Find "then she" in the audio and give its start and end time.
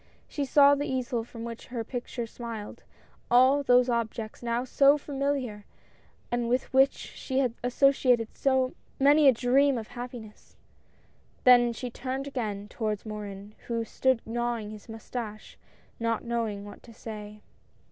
11.43-11.91